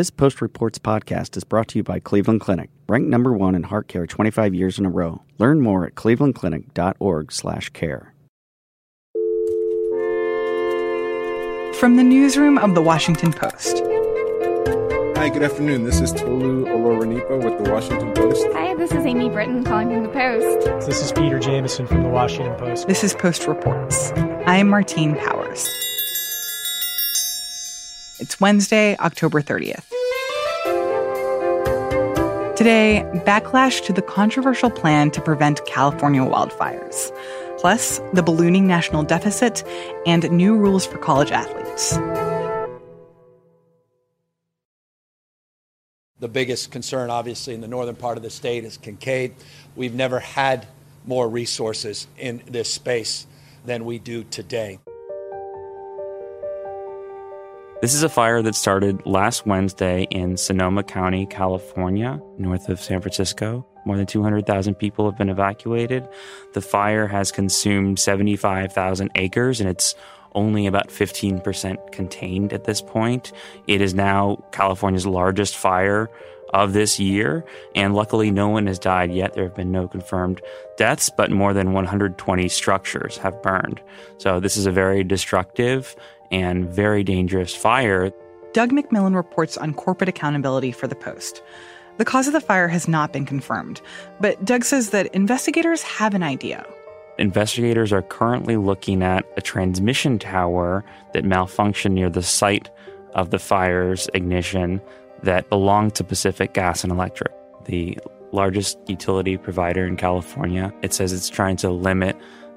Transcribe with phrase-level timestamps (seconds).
[0.00, 3.64] This Post Reports podcast is brought to you by Cleveland Clinic, ranked number one in
[3.64, 5.20] heart care 25 years in a row.
[5.36, 8.14] Learn more at clevelandclinic.org/slash care.
[11.78, 13.82] From the newsroom of the Washington Post.
[15.18, 15.84] Hi, good afternoon.
[15.84, 18.46] This is Tolu Olorunnipa with the Washington Post.
[18.54, 20.86] Hi, this is Amy Brittain calling from the Post.
[20.86, 22.86] This is Peter Jamison from the Washington Post.
[22.86, 24.12] This is Post Reports.
[24.46, 25.68] I am Martine Powers.
[28.20, 29.88] It's Wednesday, October 30th.
[32.54, 37.10] Today, backlash to the controversial plan to prevent California wildfires,
[37.58, 39.64] plus the ballooning national deficit
[40.04, 41.96] and new rules for college athletes.
[46.18, 49.32] The biggest concern, obviously, in the northern part of the state is Kincade.
[49.76, 50.66] We've never had
[51.06, 53.26] more resources in this space
[53.64, 54.78] than we do today.
[57.80, 63.00] This is a fire that started last Wednesday in Sonoma County, California, north of San
[63.00, 63.66] Francisco.
[63.86, 66.06] More than 200,000 people have been evacuated.
[66.52, 69.94] The fire has consumed 75,000 acres and it's
[70.34, 73.32] only about 15% contained at this point.
[73.66, 76.10] It is now California's largest fire
[76.52, 77.44] of this year,
[77.76, 79.34] and luckily no one has died yet.
[79.34, 80.42] There have been no confirmed
[80.76, 83.80] deaths, but more than 120 structures have burned.
[84.18, 85.94] So this is a very destructive
[86.30, 88.12] and very dangerous fire.
[88.52, 91.42] Doug MacMillan reports on corporate accountability for the Post.
[91.98, 93.80] The cause of the fire has not been confirmed,
[94.20, 96.66] but Doug says that investigators have an idea.
[97.18, 102.70] Investigators are currently looking at a transmission tower that malfunctioned near the site
[103.14, 104.80] of the fire's ignition
[105.22, 107.32] that belonged to Pacific Gas and Electric,
[107.66, 107.98] the
[108.32, 110.72] largest utility provider in California.
[110.82, 112.16] It says it's trying to limit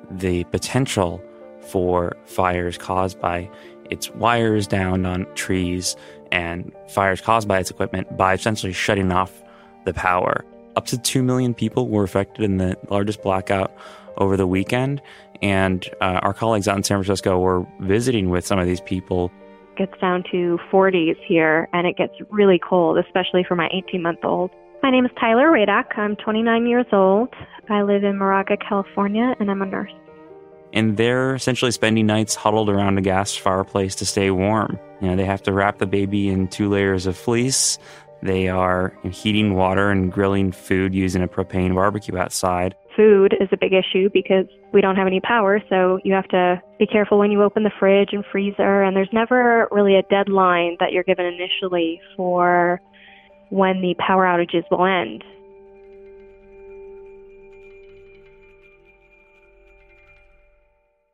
[0.10, 1.22] the potential
[1.68, 3.50] for fires caused by
[3.90, 5.96] its wires down on trees
[6.32, 9.44] and fires caused by its equipment by essentially shutting off
[9.86, 10.44] the power.
[10.76, 13.72] Up to 2 million people were affected in the largest blackout
[14.18, 15.02] over the weekend.
[15.42, 19.32] And uh, our colleagues out in San Francisco were visiting with some of these people.
[19.78, 24.20] Gets down to 40s here, and it gets really cold, especially for my 18 month
[24.24, 24.52] old.
[24.82, 25.98] My name is Tyler Radak.
[25.98, 27.30] I'm 29 years old.
[27.70, 29.92] I live in Moraga, California, and I'm a nurse
[30.74, 34.80] and they're essentially spending nights huddled around a gas fireplace to stay warm.
[35.02, 37.78] You know, they have to wrap the baby in two layers of fleece.
[38.24, 42.74] They are heating water and grilling food using a propane barbecue outside.
[42.96, 46.62] Food is a big issue because we don't have any power, so you have to
[46.80, 50.78] be careful when you open the fridge and freezer, and there's never really a deadline
[50.80, 52.80] that you're given initially for
[53.50, 55.24] when the power outages will end.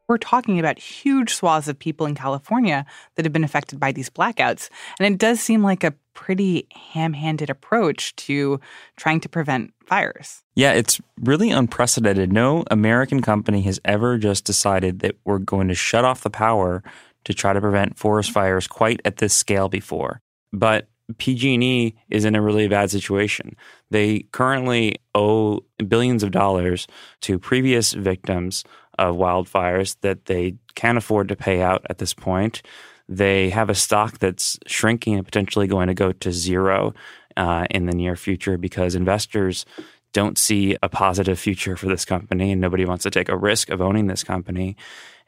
[0.09, 4.09] We're talking about huge swaths of people in California that have been affected by these
[4.09, 4.69] blackouts.
[4.99, 8.59] And it does seem like a pretty ham handed approach to
[8.97, 10.43] trying to prevent fires.
[10.55, 12.33] Yeah, it's really unprecedented.
[12.33, 16.83] No American company has ever just decided that we're going to shut off the power
[17.25, 20.21] to try to prevent forest fires quite at this scale before.
[20.51, 20.87] But
[21.17, 23.55] PG&E is in a really bad situation.
[23.89, 26.87] They currently owe billions of dollars
[27.21, 28.63] to previous victims
[28.99, 32.61] of wildfires that they can't afford to pay out at this point.
[33.07, 36.93] They have a stock that's shrinking and potentially going to go to zero
[37.37, 39.65] uh, in the near future because investors
[40.11, 43.69] don't see a positive future for this company and nobody wants to take a risk
[43.69, 44.75] of owning this company.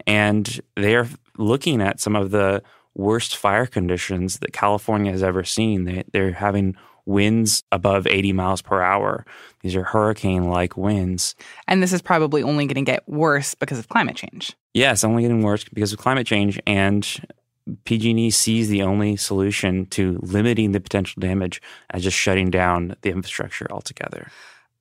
[0.05, 2.61] And they are looking at some of the
[2.93, 5.85] worst fire conditions that California has ever seen.
[5.85, 6.75] They, they're having
[7.05, 9.25] winds above 80 miles per hour.
[9.61, 11.35] These are hurricane like winds.
[11.67, 14.55] And this is probably only going to get worse because of climate change.
[14.73, 16.59] Yes, only getting worse because of climate change.
[16.65, 17.07] And
[17.85, 21.61] PG&E sees the only solution to limiting the potential damage
[21.91, 24.31] as just shutting down the infrastructure altogether.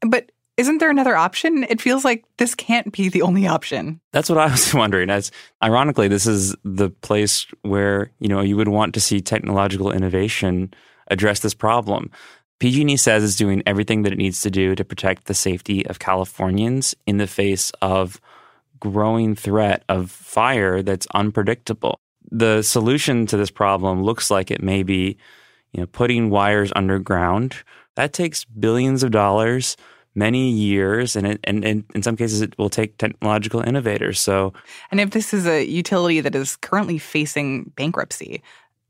[0.00, 1.64] But isn't there another option?
[1.70, 4.00] It feels like this can't be the only option.
[4.12, 5.08] That's what I was wondering.
[5.08, 5.30] As
[5.62, 10.74] ironically, this is the place where, you know, you would want to see technological innovation
[11.10, 12.10] address this problem.
[12.60, 15.98] PG&E says it's doing everything that it needs to do to protect the safety of
[15.98, 18.20] Californians in the face of
[18.78, 22.00] growing threat of fire that's unpredictable.
[22.30, 25.16] The solution to this problem looks like it may be,
[25.72, 27.56] you know, putting wires underground.
[27.96, 29.76] That takes billions of dollars,
[30.14, 34.20] many years, and, it, and, and in some cases it will take technological innovators.
[34.20, 34.52] So,
[34.90, 38.42] and if this is a utility that is currently facing bankruptcy,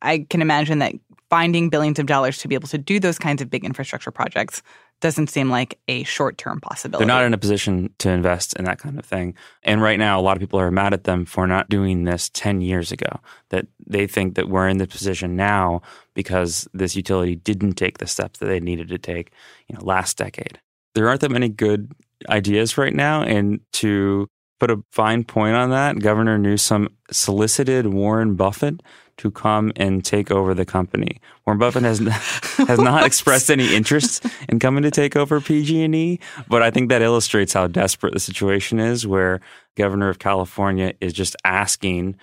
[0.03, 0.95] I can imagine that
[1.31, 4.63] finding billions of dollars to be able to do those kinds of big infrastructure projects
[5.01, 7.07] doesn't seem like a short term possibility.
[7.07, 9.35] They're not in a position to invest in that kind of thing.
[9.63, 12.29] And right now, a lot of people are mad at them for not doing this
[12.35, 15.81] 10 years ago, that they think that we're in the position now
[16.15, 19.33] because this utility didn't take the steps that they needed to take
[19.69, 20.61] you know, last decade.
[20.95, 21.93] There aren't that many good
[22.29, 23.23] ideas right now.
[23.23, 28.81] And to put a fine point on that, Governor Newsom solicited Warren Buffett
[29.21, 31.21] to come and take over the company.
[31.47, 31.99] Warren Buffett has
[32.69, 36.19] has not expressed any interest in coming to take over PG&E,
[36.49, 39.41] but I think that illustrates how desperate the situation is where
[39.77, 42.17] governor of California is just asking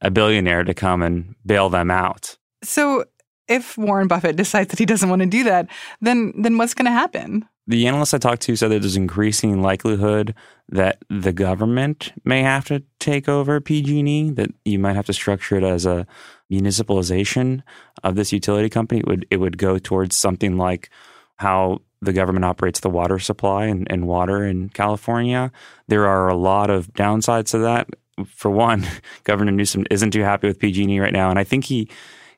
[0.00, 2.36] a billionaire to come and bail them out.
[2.64, 3.04] So
[3.46, 5.68] if Warren Buffett decides that he doesn't want to do that,
[6.00, 7.46] then then what's going to happen?
[7.70, 10.34] The analysts I talked to said that there's increasing likelihood
[10.70, 15.56] that the government may have to take over PG&E, that you might have to structure
[15.56, 16.04] it as a
[16.50, 17.62] municipalization
[18.02, 20.90] of this utility company, it would it would go towards something like
[21.36, 25.52] how the government operates the water supply and, and water in California.
[25.88, 27.88] There are a lot of downsides to that.
[28.26, 28.86] For one,
[29.24, 31.88] Governor Newsom isn't too happy with PG&E right now, and I think he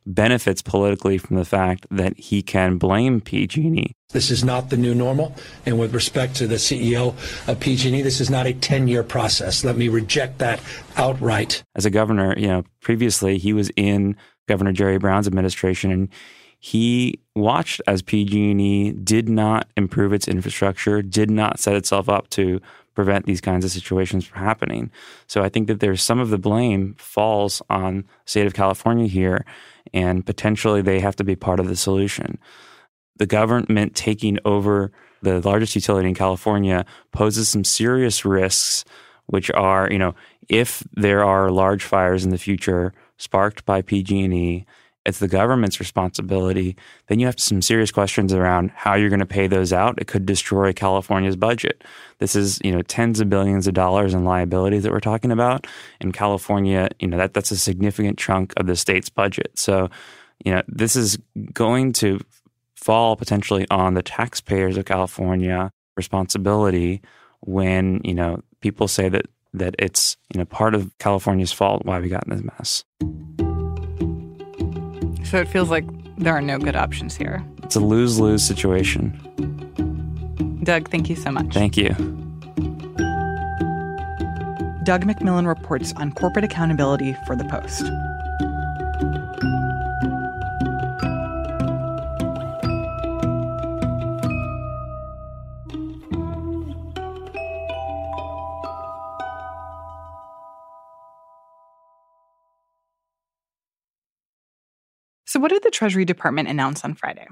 [0.07, 3.93] benefits politically from the fact that he can blame PG&E.
[4.11, 5.35] This is not the new normal,
[5.65, 7.15] and with respect to the CEO
[7.49, 9.65] of PG&E, this is not a 10-year process.
[9.65, 10.61] Let me reject that
[10.97, 11.63] outright.
[11.75, 14.17] As a governor, you know, previously he was in
[14.49, 16.09] Governor Jerry Brown's administration and
[16.59, 22.61] he watched as PG&E did not improve its infrastructure, did not set itself up to
[22.95, 24.91] prevent these kinds of situations from happening.
[25.27, 29.45] So I think that there's some of the blame falls on state of California here
[29.93, 32.39] and potentially they have to be part of the solution.
[33.17, 34.93] The government taking over
[35.23, 38.85] the largest utility in California poses some serious risks,
[39.27, 40.15] which are, you know,
[40.49, 44.67] if there are large fires in the future sparked by PG&E,
[45.05, 46.77] it's the government's responsibility.
[47.09, 50.01] Then you have some serious questions around how you're going to pay those out.
[50.01, 51.83] It could destroy California's budget.
[52.19, 55.67] This is, you know, tens of billions of dollars in liabilities that we're talking about.
[56.01, 59.59] In California, you know, that that's a significant chunk of the state's budget.
[59.59, 59.91] So,
[60.45, 61.19] you know, this is
[61.53, 62.21] going to
[62.77, 67.01] fall potentially on the taxpayers of California responsibility
[67.41, 72.01] when, you know, people say that that it's, you know, part of California's fault why
[72.01, 73.42] we got in this mess.
[75.33, 75.87] So it feels like
[76.19, 77.43] there are no good options here.
[77.63, 79.19] It's a lose lose situation.
[80.63, 81.55] Doug, thank you so much.
[81.55, 81.89] Thank you.
[84.85, 87.85] Doug MacMillan reports on corporate accountability for The Post.
[105.43, 107.27] What did the Treasury Department announce on Friday?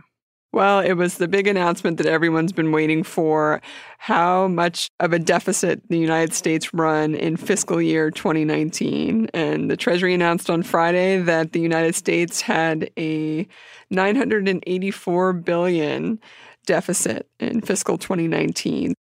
[0.53, 3.63] Well, it was the big announcement that everyone's been waiting for
[3.99, 9.29] how much of a deficit the United States run in fiscal year 2019.
[9.33, 13.47] And the Treasury announced on Friday that the United States had a
[13.91, 16.19] 984 billion
[16.67, 18.95] deficit in fiscal 2019.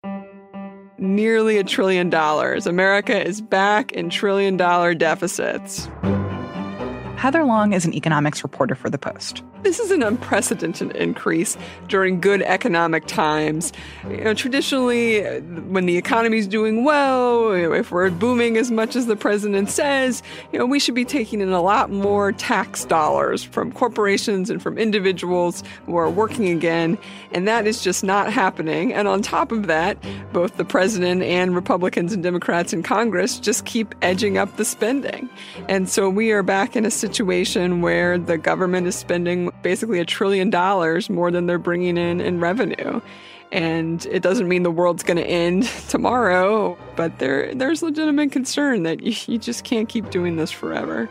[1.00, 2.68] Nearly a trillion dollars.
[2.68, 5.90] America is back in trillion dollar deficits.
[7.20, 9.44] Heather Long is an economics reporter for The Post.
[9.62, 11.58] This is an unprecedented increase
[11.90, 13.74] during good economic times.
[14.10, 19.08] You know, traditionally, when the economy is doing well, if we're booming as much as
[19.08, 20.24] the president says,
[20.54, 24.64] you know, we should be taking in a lot more tax dollars from corporations and
[24.64, 26.98] from individuals who are working again,
[27.34, 28.94] and that is just not happening.
[28.94, 29.98] And on top of that,
[30.32, 35.30] both the president and Republicans and Democrats in Congress just keep edging up the spending.
[35.68, 37.09] And so we are back in a situation
[37.82, 42.40] where the government is spending basically a trillion dollars more than they're bringing in in
[42.40, 43.02] revenue.
[43.52, 48.84] And it doesn't mean the world's going to end tomorrow, but there there's legitimate concern
[48.84, 51.10] that you, you just can't keep doing this forever.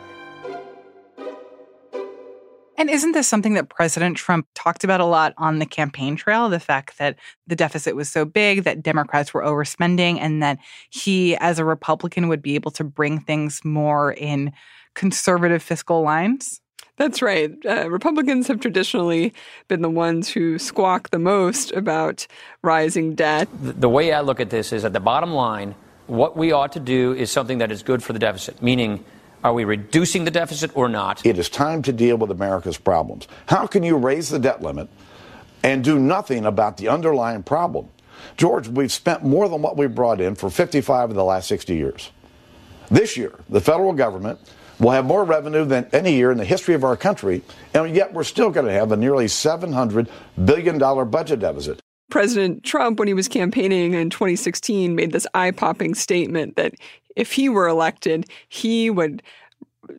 [2.78, 6.49] And isn't this something that President Trump talked about a lot on the campaign trail?
[6.49, 11.37] The fact that the deficit was so big, that Democrats were overspending, and that he,
[11.38, 14.52] as a Republican, would be able to bring things more in
[14.99, 16.61] conservative fiscal lines?
[16.97, 17.52] That's right.
[17.64, 19.33] Uh, Republicans have traditionally
[19.69, 22.26] been the ones who squawk the most about
[22.62, 23.49] rising debt.
[23.62, 25.76] The way I look at this is at the bottom line,
[26.09, 29.05] what we ought to do is something that is good for the deficit, meaning,
[29.45, 31.25] are we reducing the deficit or not?
[31.25, 33.28] It is time to deal with America's problems.
[33.47, 34.88] How can you raise the debt limit
[35.62, 37.88] and do nothing about the underlying problem?
[38.37, 41.76] George, we've spent more than what we brought in for 55 of the last 60
[41.76, 42.11] years.
[42.90, 44.40] This year, the federal government
[44.80, 47.42] We'll have more revenue than any year in the history of our country,
[47.75, 50.08] and yet we're still going to have a nearly $700
[50.44, 51.80] billion budget deficit.
[52.11, 56.75] President Trump, when he was campaigning in 2016, made this eye popping statement that
[57.16, 59.23] if he were elected, he would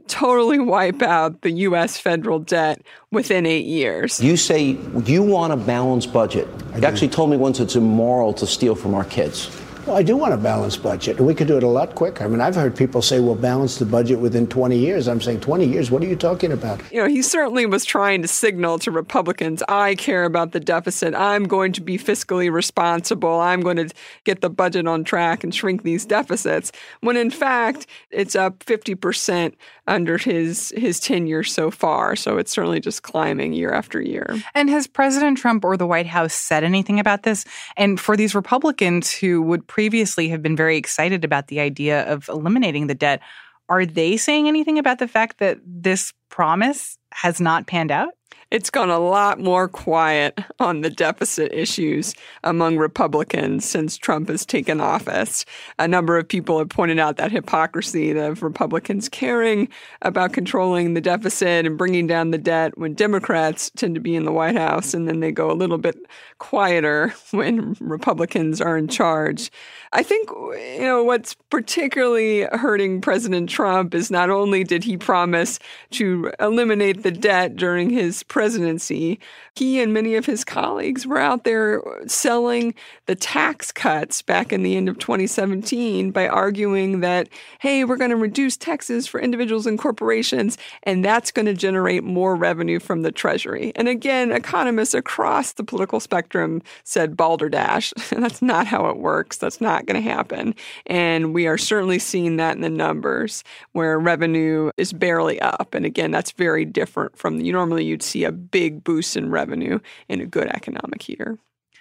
[0.07, 1.97] totally wipe out the U.S.
[1.97, 2.81] federal debt
[3.11, 4.19] within eight years.
[4.21, 6.47] You say you want a balanced budget.
[6.75, 9.49] You actually told me once it's immoral to steal from our kids.
[9.89, 12.23] Well, I do want a balanced budget, and we could do it a lot quicker.
[12.23, 15.07] I mean, I've heard people say we'll balance the budget within 20 years.
[15.07, 15.89] I'm saying 20 years?
[15.89, 16.79] What are you talking about?
[16.91, 21.15] You know, he certainly was trying to signal to Republicans, I care about the deficit.
[21.15, 23.39] I'm going to be fiscally responsible.
[23.39, 23.89] I'm going to
[24.25, 26.71] get the budget on track and shrink these deficits.
[27.01, 29.55] When in fact, it's up 50%
[29.89, 32.15] under his his tenure so far.
[32.15, 34.41] So it's certainly just climbing year after year.
[34.53, 37.43] And has President Trump or the White House said anything about this?
[37.75, 42.29] And for these Republicans who would previously have been very excited about the idea of
[42.29, 43.21] eliminating the debt,
[43.67, 48.13] are they saying anything about the fact that this promise has not panned out?
[48.51, 54.45] it's gone a lot more quiet on the deficit issues among Republicans since Trump has
[54.45, 55.45] taken office.
[55.77, 59.69] A number of people have pointed out that hypocrisy of Republicans caring
[60.01, 64.25] about controlling the deficit and bringing down the debt when Democrats tend to be in
[64.25, 65.97] the White House and then they go a little bit
[66.39, 69.51] quieter when Republicans are in charge.
[69.93, 75.59] I think you know what's particularly hurting President Trump is not only did he promise
[75.91, 79.19] to eliminate the debt during his presidency,
[79.55, 82.73] he and many of his colleagues were out there selling
[83.05, 88.09] the tax cuts back in the end of 2017 by arguing that hey, we're going
[88.09, 93.01] to reduce taxes for individuals and corporations and that's going to generate more revenue from
[93.01, 93.71] the treasury.
[93.75, 97.93] And again, economists across the political spectrum said balderdash.
[98.09, 99.37] that's not how it works.
[99.37, 100.55] That's not going to happen.
[100.85, 105.73] And we are certainly seeing that in the numbers where revenue is barely up.
[105.73, 109.79] And again, that's very different from you normally you'd see a big boost in revenue
[110.07, 111.37] in a good economic year.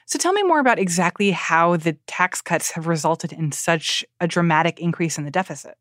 [0.06, 4.26] So tell me more about exactly how the tax cuts have resulted in such a
[4.26, 5.76] dramatic increase in the deficit.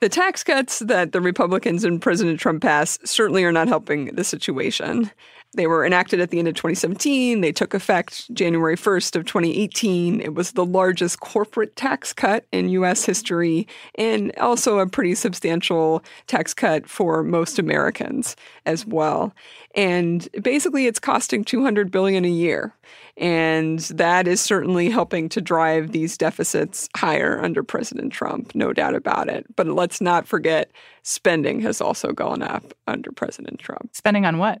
[0.00, 4.24] The tax cuts that the Republicans and President Trump passed certainly are not helping the
[4.24, 5.10] situation.
[5.56, 7.40] They were enacted at the end of 2017.
[7.40, 10.20] They took effect January 1st of 2018.
[10.20, 16.04] It was the largest corporate tax cut in US history and also a pretty substantial
[16.26, 18.36] tax cut for most Americans
[18.66, 19.34] as well.
[19.74, 22.74] And basically it's costing 200 billion a year.
[23.16, 28.94] And that is certainly helping to drive these deficits higher under President Trump, no doubt
[28.94, 29.46] about it.
[29.56, 30.70] But let's not forget
[31.02, 33.90] spending has also gone up under President Trump.
[33.94, 34.60] Spending on what?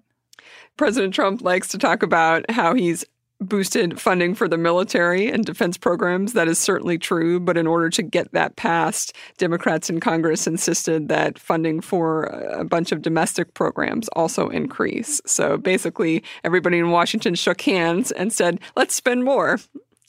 [0.76, 3.04] President Trump likes to talk about how he's
[3.38, 6.32] boosted funding for the military and defense programs.
[6.32, 7.38] That is certainly true.
[7.38, 12.64] But in order to get that passed, Democrats in Congress insisted that funding for a
[12.64, 15.20] bunch of domestic programs also increase.
[15.26, 19.58] So basically, everybody in Washington shook hands and said, let's spend more.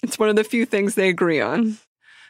[0.04, 1.78] It's one of the few things they agree on.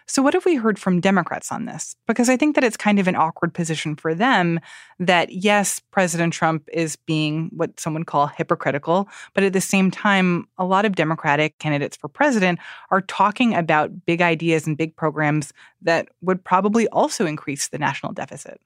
[0.09, 1.95] So, what have we heard from Democrats on this?
[2.07, 4.59] Because I think that it's kind of an awkward position for them
[4.99, 9.91] that, yes, President Trump is being what some would call hypocritical, but at the same
[9.91, 12.59] time, a lot of Democratic candidates for president
[12.89, 18.13] are talking about big ideas and big programs that would probably also increase the national
[18.13, 18.61] deficit.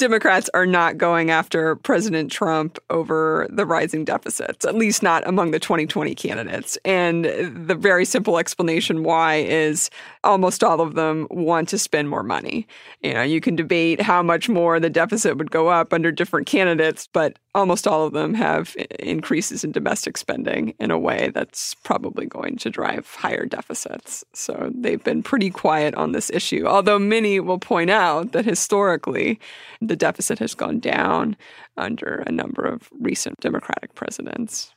[0.00, 5.50] Democrats are not going after President Trump over the rising deficits, at least not among
[5.50, 6.78] the 2020 candidates.
[6.86, 9.90] And the very simple explanation why is
[10.24, 12.66] almost all of them want to spend more money.
[13.02, 16.46] You know, you can debate how much more the deficit would go up under different
[16.46, 21.74] candidates, but almost all of them have increases in domestic spending in a way that's
[21.82, 24.24] probably going to drive higher deficits.
[24.34, 29.40] So they've been pretty quiet on this issue, although many will point out that historically,
[29.80, 31.36] the deficit has gone down
[31.76, 34.72] under a number of recent Democratic presidents.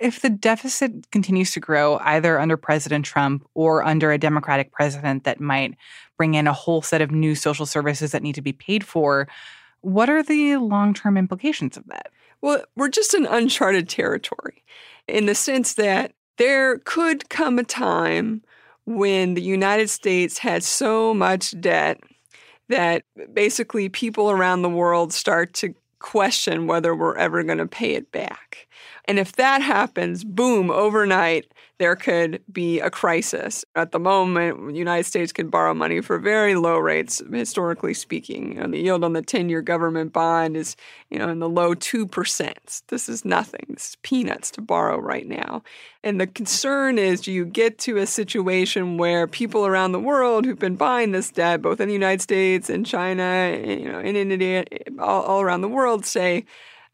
[0.00, 5.24] If the deficit continues to grow, either under President Trump or under a Democratic president
[5.24, 5.76] that might
[6.16, 9.28] bring in a whole set of new social services that need to be paid for,
[9.82, 12.10] what are the long term implications of that?
[12.40, 14.64] Well, we're just in uncharted territory
[15.06, 18.42] in the sense that there could come a time
[18.86, 22.00] when the United States had so much debt
[22.68, 27.94] that basically people around the world start to question whether we're ever going to pay
[27.94, 28.68] it back.
[29.04, 33.64] And if that happens, boom, overnight, there could be a crisis.
[33.74, 38.52] At the moment, the United States can borrow money for very low rates, historically speaking.
[38.52, 40.76] You know, the yield on the 10-year government bond is,
[41.08, 42.82] you know, in the low 2%.
[42.88, 43.64] This is nothing.
[43.70, 45.62] This is peanuts to borrow right now.
[46.04, 50.44] And the concern is do you get to a situation where people around the world
[50.44, 54.16] who've been buying this debt, both in the United States and China, you know, in
[54.16, 54.66] India,
[54.98, 56.44] all, all around the world say,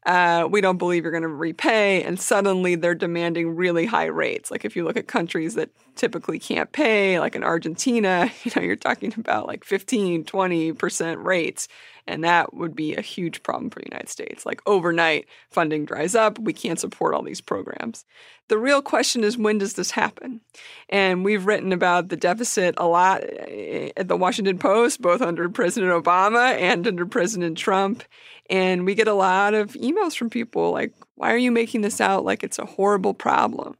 [0.07, 2.01] uh, we don't believe you're going to repay.
[2.01, 4.49] And suddenly they're demanding really high rates.
[4.49, 8.61] Like if you look at countries that typically can't pay, like in Argentina, you know,
[8.61, 11.67] you're talking about like 15, 20% rates.
[12.07, 14.45] And that would be a huge problem for the United States.
[14.45, 16.39] Like overnight, funding dries up.
[16.39, 18.05] We can't support all these programs.
[18.47, 20.39] The real question is when does this happen?
[20.87, 25.49] And we've written about the deficit a lot eh, at the Washington Post, both under
[25.49, 28.03] President Obama and under President Trump.
[28.49, 31.99] And we get a lot of emails from people like, why are you making this
[31.99, 33.75] out like it's a horrible problem?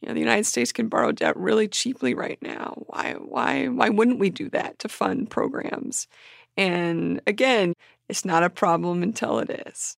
[0.00, 2.74] You know, the United States can borrow debt really cheaply right now.
[2.86, 6.08] Why, why, why wouldn't we do that to fund programs?
[6.56, 7.74] And again,
[8.08, 9.96] it's not a problem until it is.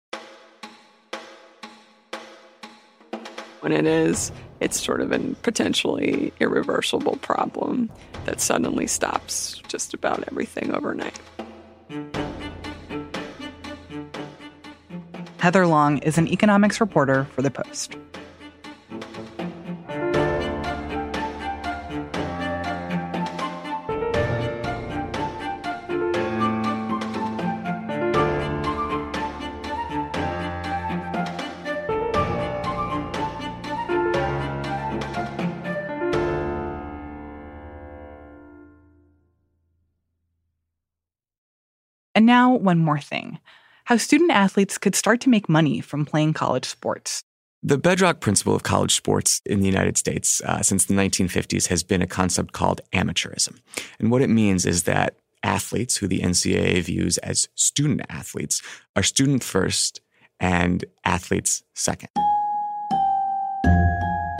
[3.60, 4.30] When it is,
[4.60, 7.90] it's sort of a potentially irreversible problem
[8.26, 11.18] that suddenly stops just about everything overnight.
[15.38, 17.96] Heather Long is an economics reporter for The Post.
[42.24, 43.38] And now, one more thing
[43.84, 47.22] how student athletes could start to make money from playing college sports.
[47.62, 51.82] The bedrock principle of college sports in the United States uh, since the 1950s has
[51.82, 53.58] been a concept called amateurism.
[53.98, 58.62] And what it means is that athletes, who the NCAA views as student athletes,
[58.96, 60.00] are student first
[60.40, 62.08] and athletes second.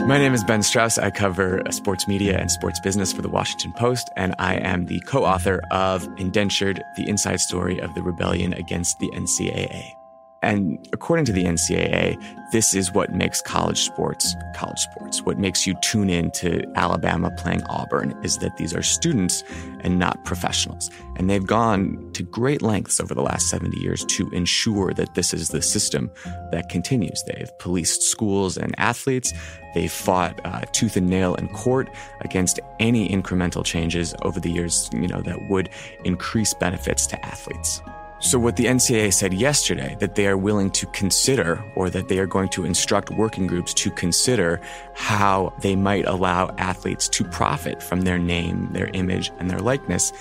[0.05, 0.99] My name is Ben Strauss.
[0.99, 4.85] I cover uh, sports media and sports business for the Washington Post, and I am
[4.85, 10.04] the co author of Indentured, the inside story of the rebellion against the NCAA.
[10.41, 15.21] And according to the NCAA, this is what makes college sports college sports.
[15.21, 19.43] What makes you tune in to Alabama playing Auburn is that these are students
[19.81, 20.89] and not professionals.
[21.17, 25.33] And they've gone to great lengths over the last 70 years to ensure that this
[25.33, 26.09] is the system
[26.51, 27.21] that continues.
[27.27, 29.33] They've policed schools and athletes.
[29.73, 31.89] They've fought uh, tooth and nail in court
[32.21, 35.69] against any incremental changes over the years, you know, that would
[36.05, 37.81] increase benefits to athletes.
[38.25, 42.17] So, what the NCAA said yesterday that they are willing to consider, or that they
[42.17, 44.59] are going to instruct working groups to consider
[44.95, 50.11] how they might allow athletes to profit from their name, their image, and their likeness,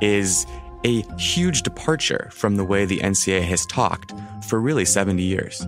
[0.00, 0.46] is
[0.84, 5.62] a huge departure from the way the NCAA has talked for really 70 years.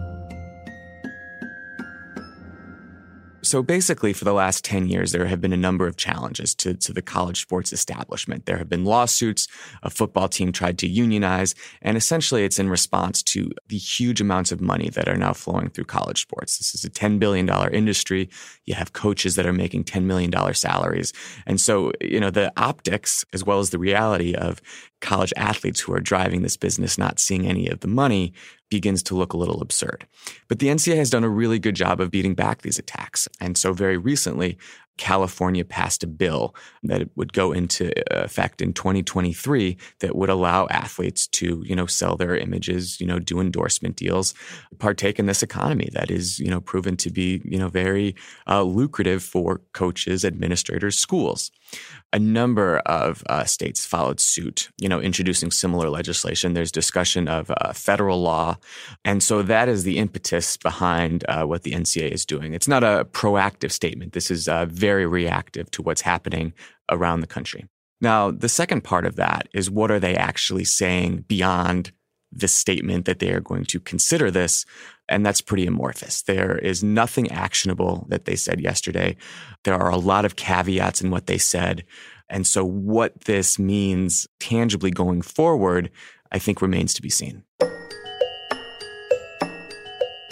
[3.43, 6.75] So basically, for the last 10 years, there have been a number of challenges to,
[6.75, 8.47] to the college sports establishment.
[8.47, 9.49] There have been lawsuits.
[9.83, 11.55] A football team tried to unionize.
[11.81, 15.71] And essentially, it's in response to the huge amounts of money that are now flowing
[15.71, 16.59] through college sports.
[16.59, 18.31] This is a $10 billion industry.
[18.65, 21.13] You have coaches that are making $10 million salaries.
[21.45, 24.63] And so, you know, the optics, as well as the reality of
[25.03, 28.33] college athletes who are driving this business not seeing any of the money
[28.71, 30.07] begins to look a little absurd.
[30.49, 33.29] But the NCAA has done a really good job of beating back these attacks.
[33.38, 34.57] And so very recently,
[34.99, 41.27] California passed a bill that would go into effect in 2023 that would allow athletes
[41.27, 44.35] to, you know, sell their images, you know, do endorsement deals,
[44.79, 48.15] partake in this economy that is, you know, proven to be, you know, very
[48.47, 51.51] uh, lucrative for coaches, administrators, schools.
[52.13, 56.53] A number of uh, states followed suit, you know, introducing similar legislation.
[56.53, 58.59] There's discussion of uh, federal law.
[59.05, 62.53] And so that is the impetus behind uh, what the NCA is doing.
[62.53, 64.13] It's not a proactive statement.
[64.13, 66.53] This is uh, very reactive to what's happening
[66.91, 67.67] around the country.
[68.03, 71.93] Now, the second part of that is what are they actually saying beyond
[72.33, 74.64] the statement that they are going to consider this?
[75.09, 76.23] And that's pretty amorphous.
[76.23, 79.16] There is nothing actionable that they said yesterday.
[79.64, 81.85] There are a lot of caveats in what they said.
[82.29, 85.90] And so, what this means tangibly going forward,
[86.31, 87.45] I think remains to be seen.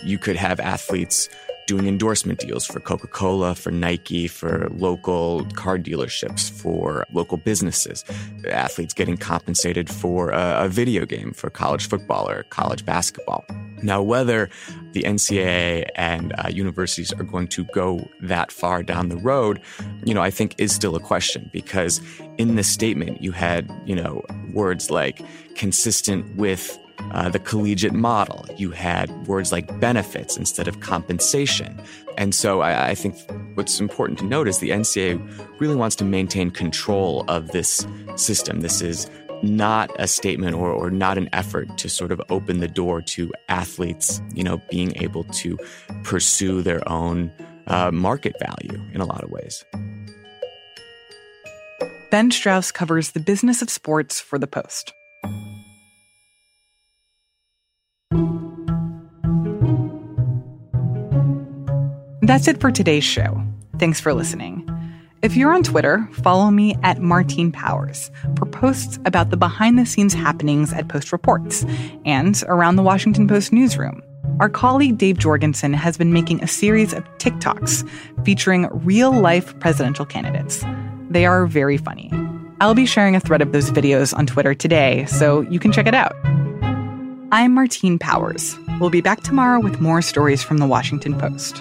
[0.02, 1.28] You could have athletes
[1.70, 8.04] doing endorsement deals for Coca Cola, for Nike, for local car dealerships, for local businesses,
[8.48, 13.44] athletes getting compensated for a, a video game for college football or college basketball.
[13.84, 14.50] Now, whether
[14.94, 19.60] the NCAA and uh, universities are going to go that far down the road,
[20.04, 22.00] you know, I think is still a question because
[22.36, 25.22] in the statement you had, you know, words like
[25.54, 26.76] consistent with
[27.12, 28.46] uh, the collegiate model.
[28.56, 31.80] You had words like benefits instead of compensation.
[32.16, 33.16] And so I, I, think
[33.54, 37.86] what's important to note is the NCAA really wants to maintain control of this
[38.16, 38.60] system.
[38.60, 39.08] This is
[39.42, 43.32] not a statement or, or not an effort to sort of open the door to
[43.48, 45.58] athletes, you know, being able to
[46.02, 47.32] pursue their own
[47.66, 49.64] uh, market value in a lot of ways.
[52.10, 54.92] Ben Strauss covers the business of sports for The Post.
[62.30, 63.42] That's it for today's show.
[63.80, 64.64] Thanks for listening.
[65.20, 69.84] If you're on Twitter, follow me at Martine Powers for posts about the behind the
[69.84, 71.66] scenes happenings at Post Reports
[72.04, 74.00] and around the Washington Post newsroom.
[74.38, 77.84] Our colleague Dave Jorgensen has been making a series of TikToks
[78.24, 80.64] featuring real life presidential candidates.
[81.10, 82.12] They are very funny.
[82.60, 85.88] I'll be sharing a thread of those videos on Twitter today, so you can check
[85.88, 86.14] it out.
[87.32, 88.56] I'm Martine Powers.
[88.78, 91.60] We'll be back tomorrow with more stories from the Washington Post.